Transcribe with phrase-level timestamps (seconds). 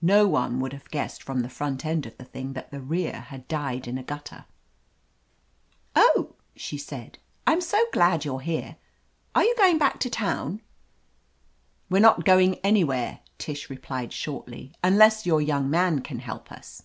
[0.00, 3.20] No one would have guessed from the front end of the thing that the rear
[3.28, 4.46] had died in a gutter.
[5.94, 7.18] "Oh!" she said.
[7.46, 8.76] "Oh, I'm so glad you're here!
[9.34, 10.62] Are you going back to town?"
[11.90, 16.84] "We are not going anywhere," Tish replied shortly, "unless your young man can help us."